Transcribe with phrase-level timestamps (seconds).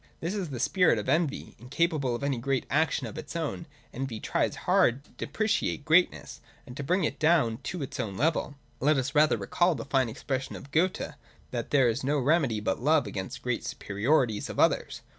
[0.19, 1.55] This is the spirit of envy.
[1.59, 4.65] Incapable of any great action of its own, envy tries 256 THE DOCTRINE OF ESSENCE.
[4.65, 8.55] [140 hard to depreciate greatness and to bring it down to its own level.
[8.79, 11.13] Let us, rather, recall the fine expression of Goethe,
[11.51, 15.01] that there is no remedy but Love against great superiorities of others.